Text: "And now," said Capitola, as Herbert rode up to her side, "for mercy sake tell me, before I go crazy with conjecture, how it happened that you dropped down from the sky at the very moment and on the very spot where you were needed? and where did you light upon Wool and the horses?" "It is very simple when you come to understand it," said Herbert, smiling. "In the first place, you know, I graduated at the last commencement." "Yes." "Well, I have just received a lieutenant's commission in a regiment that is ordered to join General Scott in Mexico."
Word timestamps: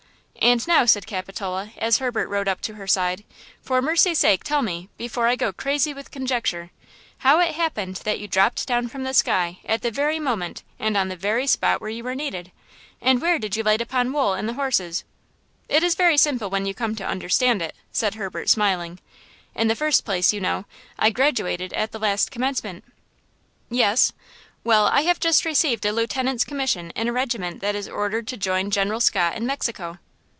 "And 0.43 0.67
now," 0.67 0.85
said 0.85 1.05
Capitola, 1.05 1.71
as 1.77 1.99
Herbert 1.99 2.27
rode 2.27 2.47
up 2.47 2.61
to 2.61 2.73
her 2.73 2.87
side, 2.87 3.23
"for 3.61 3.79
mercy 3.79 4.15
sake 4.15 4.43
tell 4.43 4.63
me, 4.63 4.89
before 4.97 5.27
I 5.27 5.35
go 5.35 5.53
crazy 5.53 5.93
with 5.93 6.09
conjecture, 6.09 6.71
how 7.19 7.39
it 7.39 7.53
happened 7.53 7.97
that 7.97 8.19
you 8.19 8.27
dropped 8.27 8.65
down 8.67 8.87
from 8.87 9.03
the 9.03 9.13
sky 9.13 9.59
at 9.63 9.83
the 9.83 9.91
very 9.91 10.19
moment 10.19 10.63
and 10.79 10.97
on 10.97 11.09
the 11.09 11.15
very 11.15 11.45
spot 11.45 11.79
where 11.79 11.91
you 11.91 12.03
were 12.03 12.15
needed? 12.15 12.51
and 13.01 13.21
where 13.21 13.37
did 13.37 13.55
you 13.55 13.61
light 13.61 13.81
upon 13.81 14.13
Wool 14.13 14.33
and 14.33 14.49
the 14.49 14.53
horses?" 14.55 15.03
"It 15.69 15.83
is 15.83 15.93
very 15.93 16.17
simple 16.17 16.49
when 16.49 16.65
you 16.65 16.73
come 16.73 16.95
to 16.95 17.05
understand 17.05 17.61
it," 17.61 17.75
said 17.91 18.15
Herbert, 18.15 18.49
smiling. 18.49 18.97
"In 19.53 19.67
the 19.67 19.75
first 19.75 20.03
place, 20.05 20.33
you 20.33 20.41
know, 20.41 20.65
I 20.97 21.11
graduated 21.11 21.71
at 21.73 21.91
the 21.91 21.99
last 21.99 22.31
commencement." 22.31 22.83
"Yes." 23.69 24.11
"Well, 24.63 24.87
I 24.87 25.01
have 25.01 25.19
just 25.19 25.45
received 25.45 25.85
a 25.85 25.93
lieutenant's 25.93 26.43
commission 26.43 26.89
in 26.95 27.07
a 27.07 27.13
regiment 27.13 27.61
that 27.61 27.75
is 27.75 27.87
ordered 27.87 28.27
to 28.29 28.37
join 28.37 28.71
General 28.71 28.99
Scott 28.99 29.35
in 29.37 29.45
Mexico." 29.45 29.99